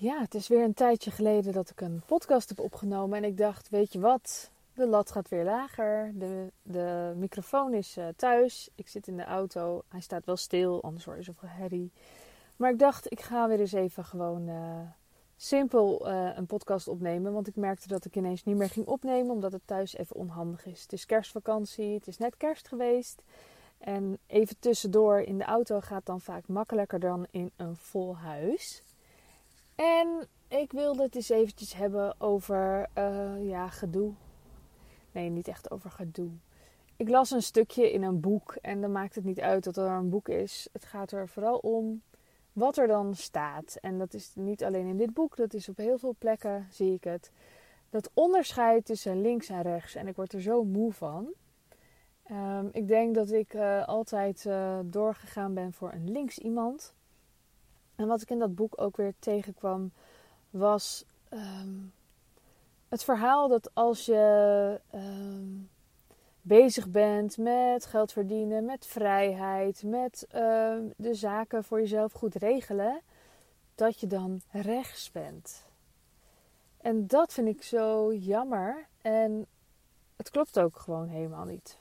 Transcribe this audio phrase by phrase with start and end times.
[0.00, 3.18] Ja, het is weer een tijdje geleden dat ik een podcast heb opgenomen.
[3.18, 4.50] En ik dacht, weet je wat?
[4.74, 6.12] De lat gaat weer lager.
[6.14, 8.70] De, de microfoon is uh, thuis.
[8.74, 9.82] Ik zit in de auto.
[9.88, 11.92] Hij staat wel stil, anders hoor je zoveel herrie.
[12.56, 14.80] Maar ik dacht, ik ga weer eens even gewoon uh,
[15.36, 17.32] simpel uh, een podcast opnemen.
[17.32, 20.66] Want ik merkte dat ik ineens niet meer ging opnemen, omdat het thuis even onhandig
[20.66, 20.82] is.
[20.82, 23.22] Het is kerstvakantie, het is net kerst geweest.
[23.78, 28.82] En even tussendoor in de auto gaat dan vaak makkelijker dan in een vol huis.
[29.80, 34.12] En ik wilde het eens eventjes hebben over uh, ja, gedoe.
[35.12, 36.30] Nee, niet echt over gedoe.
[36.96, 39.90] Ik las een stukje in een boek en dan maakt het niet uit dat er
[39.90, 40.68] een boek is.
[40.72, 42.02] Het gaat er vooral om
[42.52, 43.78] wat er dan staat.
[43.80, 46.94] En dat is niet alleen in dit boek, dat is op heel veel plekken zie
[46.94, 47.30] ik het.
[47.90, 49.94] Dat onderscheid tussen links en rechts.
[49.94, 51.32] En ik word er zo moe van.
[52.30, 56.94] Um, ik denk dat ik uh, altijd uh, doorgegaan ben voor een links iemand.
[58.00, 59.92] En wat ik in dat boek ook weer tegenkwam,
[60.50, 61.92] was um,
[62.88, 65.70] het verhaal dat als je um,
[66.40, 73.00] bezig bent met geld verdienen, met vrijheid, met uh, de zaken voor jezelf goed regelen,
[73.74, 75.66] dat je dan rechts bent.
[76.76, 78.86] En dat vind ik zo jammer.
[79.02, 79.46] En
[80.16, 81.78] het klopt ook gewoon helemaal niet.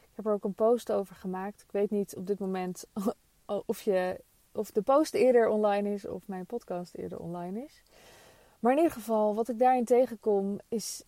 [0.00, 1.62] Ik heb er ook een post over gemaakt.
[1.62, 2.84] Ik weet niet op dit moment
[3.66, 4.26] of je
[4.58, 7.82] of de post eerder online is of mijn podcast eerder online is.
[8.58, 11.02] Maar in ieder geval, wat ik daarin tegenkom, is,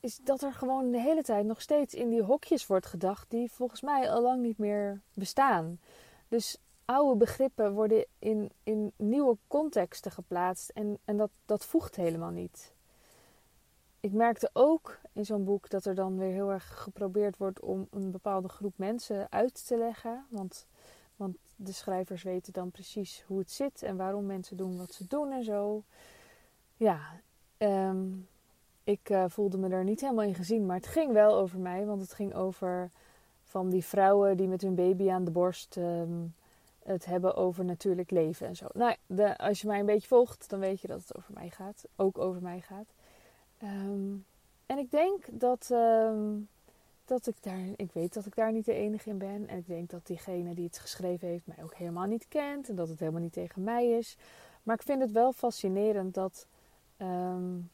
[0.00, 3.50] is dat er gewoon de hele tijd nog steeds in die hokjes wordt gedacht die
[3.50, 5.80] volgens mij al lang niet meer bestaan.
[6.28, 12.30] Dus oude begrippen worden in, in nieuwe contexten geplaatst en, en dat, dat voegt helemaal
[12.30, 12.74] niet.
[14.00, 17.88] Ik merkte ook in zo'n boek dat er dan weer heel erg geprobeerd wordt om
[17.90, 20.26] een bepaalde groep mensen uit te leggen.
[20.28, 20.66] Want
[21.16, 25.06] want de schrijvers weten dan precies hoe het zit en waarom mensen doen wat ze
[25.06, 25.82] doen en zo.
[26.76, 27.00] Ja,
[27.58, 28.28] um,
[28.84, 31.84] ik uh, voelde me er niet helemaal in gezien, maar het ging wel over mij.
[31.84, 32.90] Want het ging over
[33.42, 36.34] van die vrouwen die met hun baby aan de borst um,
[36.82, 38.66] het hebben over natuurlijk leven en zo.
[38.72, 41.50] Nou, de, als je mij een beetje volgt, dan weet je dat het over mij
[41.50, 41.84] gaat.
[41.96, 42.94] Ook over mij gaat.
[43.62, 44.24] Um,
[44.66, 45.70] en ik denk dat
[47.06, 49.48] dat ik daar, ik weet dat ik daar niet de enige in ben.
[49.48, 52.68] En ik denk dat diegene die het geschreven heeft mij ook helemaal niet kent.
[52.68, 54.16] En dat het helemaal niet tegen mij is.
[54.62, 56.46] Maar ik vind het wel fascinerend dat
[56.98, 57.70] um,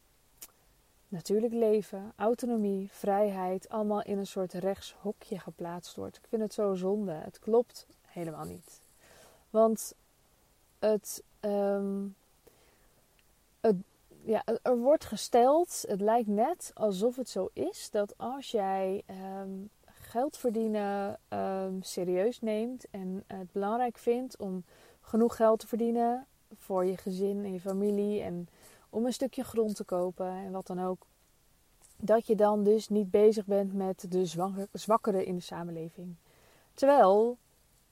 [1.08, 6.16] natuurlijk leven, autonomie, vrijheid allemaal in een soort rechtshokje geplaatst wordt.
[6.16, 7.12] Ik vind het zo zonde.
[7.12, 8.80] Het klopt helemaal niet.
[9.50, 9.94] Want
[10.78, 12.14] het, um,
[13.60, 13.76] het
[14.24, 19.02] ja, er wordt gesteld, het lijkt net alsof het zo is dat als jij
[19.40, 24.64] um, geld verdienen um, serieus neemt en het belangrijk vindt om
[25.00, 28.48] genoeg geld te verdienen voor je gezin en je familie en
[28.90, 31.06] om een stukje grond te kopen en wat dan ook,
[31.96, 34.24] dat je dan dus niet bezig bent met de
[34.72, 36.14] zwakkeren in de samenleving.
[36.74, 37.38] Terwijl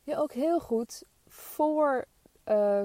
[0.03, 2.05] je ook heel goed voor
[2.49, 2.83] uh,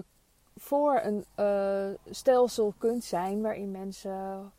[0.56, 4.52] voor een uh, stelsel kunt zijn waarin mensen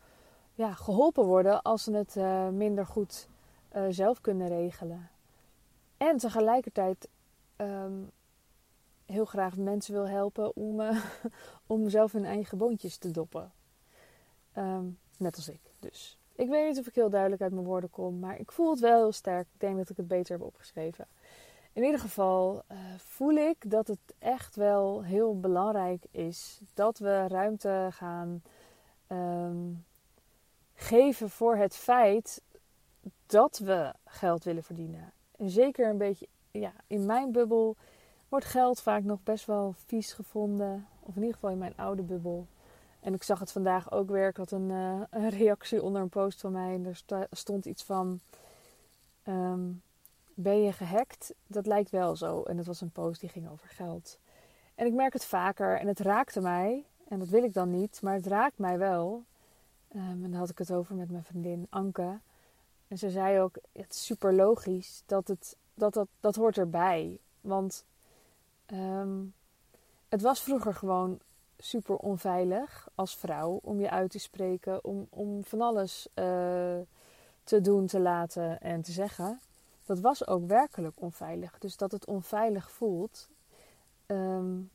[0.55, 3.29] ja, geholpen worden als ze het uh, minder goed
[3.77, 5.09] uh, zelf kunnen regelen.
[5.97, 7.09] En tegelijkertijd
[7.57, 8.11] um,
[9.07, 10.81] heel graag mensen wil helpen om,
[11.67, 13.53] om zelf hun eigen boontjes te doppen.
[14.57, 16.19] Um, net als ik dus.
[16.35, 18.81] Ik weet niet of ik heel duidelijk uit mijn woorden kom, maar ik voel het
[18.81, 19.47] wel heel sterk.
[19.53, 21.07] Ik denk dat ik het beter heb opgeschreven
[21.77, 27.27] in ieder geval uh, voel ik dat het echt wel heel belangrijk is dat we
[27.29, 28.43] ruimte gaan
[29.09, 29.85] um,
[30.75, 32.43] geven voor het feit
[33.27, 35.13] dat we geld willen verdienen.
[35.37, 37.77] En zeker een beetje, ja, in mijn bubbel
[38.29, 40.87] wordt geld vaak nog best wel vies gevonden.
[41.01, 42.47] Of in ieder geval in mijn oude bubbel.
[43.01, 44.29] En ik zag het vandaag ook weer.
[44.29, 44.71] Ik had een,
[45.11, 46.75] een reactie onder een post van mij.
[46.75, 48.21] En er stond iets van.
[49.29, 49.83] Um,
[50.39, 51.35] ben je gehackt?
[51.47, 52.43] Dat lijkt wel zo.
[52.43, 54.19] En dat was een post die ging over geld.
[54.75, 56.85] En ik merk het vaker en het raakte mij.
[57.09, 59.25] En dat wil ik dan niet, maar het raakt mij wel.
[59.95, 62.19] Um, en daar had ik het over met mijn vriendin Anke.
[62.89, 67.19] En ze zei ook: Het is super logisch dat het, dat, dat, dat hoort erbij.
[67.41, 67.85] Want
[68.67, 69.35] um,
[70.09, 71.19] het was vroeger gewoon
[71.59, 76.25] super onveilig als vrouw om je uit te spreken, om, om van alles uh,
[77.45, 79.41] te doen, te laten en te zeggen
[79.87, 81.59] dat was ook werkelijk onveilig.
[81.59, 83.29] Dus dat het onveilig voelt,
[84.07, 84.71] um,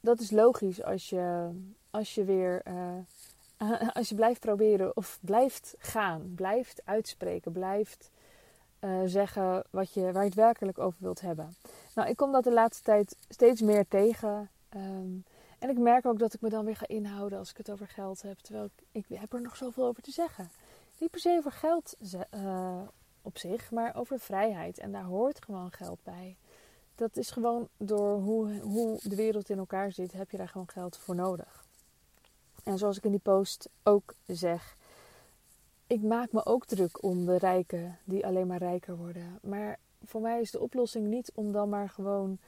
[0.00, 1.50] dat is logisch als je,
[1.90, 8.10] als je weer, uh, als je blijft proberen of blijft gaan, blijft uitspreken, blijft
[8.80, 11.56] uh, zeggen wat je, waar je het werkelijk over wilt hebben.
[11.94, 14.50] Nou, ik kom dat de laatste tijd steeds meer tegen.
[14.76, 15.24] Um,
[15.58, 17.88] En ik merk ook dat ik me dan weer ga inhouden als ik het over
[17.88, 18.38] geld heb.
[18.38, 20.50] Terwijl ik, ik heb er nog zoveel over te zeggen.
[20.98, 21.96] Niet per se over geld
[22.34, 22.80] uh,
[23.26, 24.78] op zich, maar over vrijheid.
[24.78, 26.36] En daar hoort gewoon geld bij.
[26.94, 30.68] Dat is gewoon door hoe, hoe de wereld in elkaar zit, heb je daar gewoon
[30.68, 31.64] geld voor nodig.
[32.64, 34.76] En zoals ik in die post ook zeg,
[35.86, 39.38] ik maak me ook druk om de rijken die alleen maar rijker worden.
[39.42, 42.38] Maar voor mij is de oplossing niet om dan maar gewoon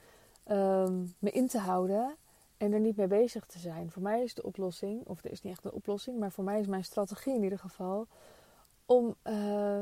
[0.51, 2.15] um, me in te houden
[2.57, 3.91] en er niet mee bezig te zijn.
[3.91, 6.59] Voor mij is de oplossing, of er is niet echt een oplossing, maar voor mij
[6.59, 8.07] is mijn strategie in ieder geval
[8.85, 9.79] om uh,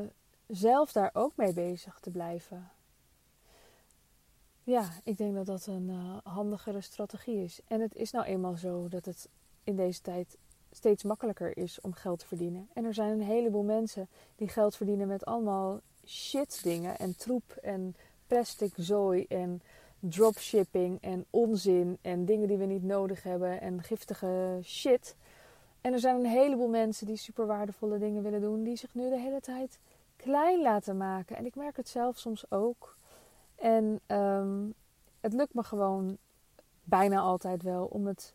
[0.48, 2.70] zelf daar ook mee bezig te blijven.
[4.62, 7.60] Ja, ik denk dat dat een uh, handigere strategie is.
[7.66, 9.28] En het is nou eenmaal zo dat het
[9.64, 10.36] in deze tijd
[10.70, 12.68] steeds makkelijker is om geld te verdienen.
[12.72, 17.50] En er zijn een heleboel mensen die geld verdienen met allemaal shit dingen en troep
[17.50, 17.96] en
[18.26, 19.62] plastic zooi en
[20.00, 25.16] dropshipping en onzin en dingen die we niet nodig hebben en giftige shit.
[25.80, 29.08] En er zijn een heleboel mensen die super waardevolle dingen willen doen, die zich nu
[29.08, 29.78] de hele tijd
[30.18, 31.36] klein laten maken.
[31.36, 32.96] En ik merk het zelf soms ook.
[33.54, 34.66] En ehm,
[35.20, 36.18] het lukt me gewoon
[36.84, 38.34] bijna altijd wel om het,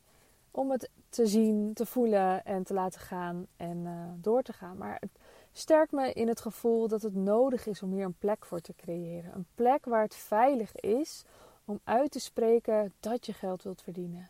[0.52, 4.78] om het te zien, te voelen en te laten gaan en uh, door te gaan.
[4.78, 5.20] Maar het
[5.52, 8.74] sterkt me in het gevoel dat het nodig is om hier een plek voor te
[8.76, 9.36] creëren.
[9.36, 11.24] Een plek waar het veilig is
[11.66, 14.30] om uit te spreken dat je geld wilt verdienen.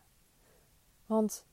[1.05, 1.45] Want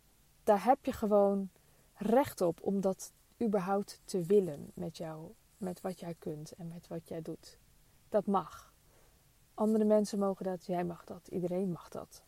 [0.45, 1.49] daar heb je gewoon
[1.95, 3.13] recht op om dat
[3.43, 7.59] überhaupt te willen met jou, met wat jij kunt en met wat jij doet.
[8.09, 8.73] Dat mag.
[9.55, 12.23] Andere mensen mogen dat, jij mag dat, iedereen mag dat.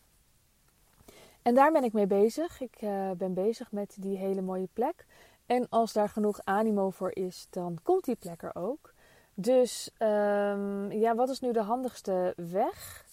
[1.42, 2.60] En daar ben ik mee bezig.
[2.60, 5.06] Ik uh, ben bezig met die hele mooie plek.
[5.46, 8.94] En als daar genoeg animo voor is, dan komt die plek er ook.
[9.34, 13.06] Dus um, ja, wat is nu de handigste weg?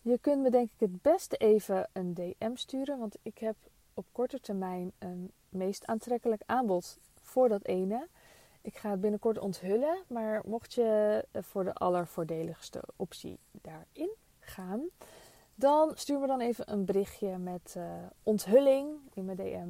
[0.00, 3.56] Je kunt me denk ik het beste even een DM sturen, want ik heb
[3.94, 8.06] op korte termijn een meest aantrekkelijk aanbod voor dat ene.
[8.66, 14.10] Ik ga het binnenkort onthullen, maar mocht je voor de allervoordeligste optie daarin
[14.40, 14.80] gaan,
[15.54, 17.84] dan stuur me dan even een berichtje met uh,
[18.22, 19.68] onthulling in mijn DM.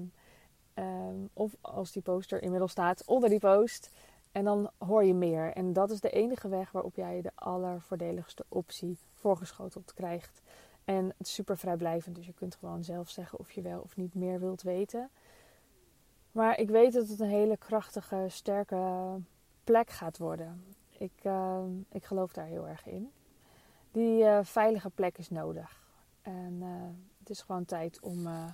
[0.83, 3.91] Um, of als die poster inmiddels staat onder die post.
[4.33, 5.53] En dan hoor je meer.
[5.53, 10.43] En dat is de enige weg waarop jij de allervoordeligste optie voorgeschoteld krijgt.
[10.85, 13.97] En het is super vrijblijvend, dus je kunt gewoon zelf zeggen of je wel of
[13.97, 15.11] niet meer wilt weten.
[16.37, 18.77] Maar ik weet dat het een hele krachtige, sterke
[19.65, 20.65] plek gaat worden.
[20.99, 23.11] Ik, uh, ik geloof daar heel erg in.
[23.91, 25.83] Die uh, veilige plek is nodig.
[26.23, 26.69] En uh,
[27.19, 28.45] het is gewoon tijd om, uh,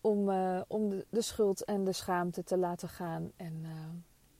[0.00, 0.30] om,
[0.68, 3.32] om de, de, schuld en de schaamte te laten gaan.
[3.36, 3.66] En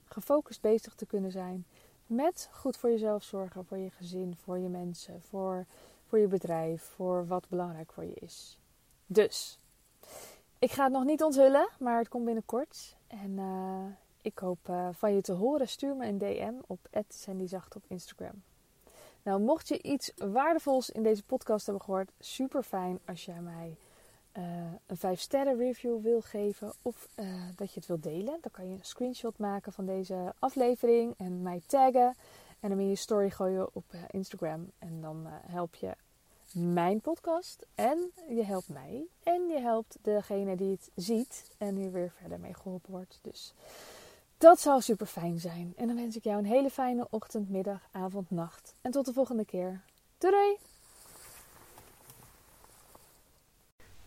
[0.04, 1.66] gefocust bezig te kunnen zijn
[2.06, 5.66] met goed voor jezelf zorgen, voor je gezin, voor je mensen, voor,
[6.06, 8.58] voor je bedrijf, voor wat belangrijk voor je is.
[9.06, 9.58] Dus,
[10.58, 12.96] ik ga het nog niet onthullen, maar het komt binnenkort.
[13.06, 13.84] En uh,
[14.22, 15.68] ik hoop uh, van je te horen.
[15.68, 18.42] Stuur me een DM op @sandyzacht op Instagram.
[19.22, 23.76] Nou, mocht je iets waardevols in deze podcast hebben gehoord, super fijn als jij mij
[24.38, 24.44] uh,
[24.86, 27.08] een 5 sterren review wil geven of
[27.56, 28.38] dat je het wilt delen.
[28.40, 32.16] Dan kan je een screenshot maken van deze aflevering en mij taggen.
[32.60, 34.70] En dan in je story gooien op Instagram.
[34.78, 35.94] En dan help je
[36.56, 37.98] mijn podcast en
[38.28, 39.06] je helpt mij.
[39.22, 43.18] En je helpt degene die het ziet en hier weer verder mee geholpen wordt.
[43.22, 43.54] Dus
[44.38, 45.72] dat zou super fijn zijn.
[45.76, 48.74] En dan wens ik jou een hele fijne ochtend, middag, avond, nacht.
[48.80, 49.80] En tot de volgende keer.
[50.18, 50.56] Doei!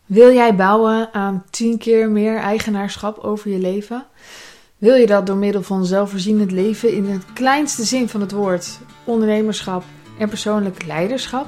[0.06, 4.08] Wil jij bouwen aan 10 keer meer eigenaarschap over je leven?
[4.78, 8.80] Wil je dat door middel van zelfvoorzienend leven in het kleinste zin van het woord,
[9.06, 9.84] ondernemerschap
[10.20, 11.48] en persoonlijk leiderschap?